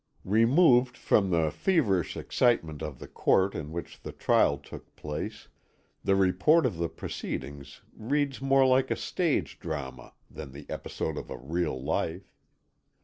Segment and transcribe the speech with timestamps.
[0.25, 5.47] "Removed from the feverish excitement of the court in which the trial took place,
[6.03, 11.31] the report of the proceedings reads more like a stage drama than an episode of
[11.39, 12.33] real life.